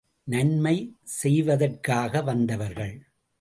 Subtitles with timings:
[0.27, 0.73] நன்மை
[1.03, 2.95] செய்வதற்காக வந்தவர்கள்.